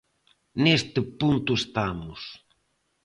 [0.65, 2.19] Neste punto estamos.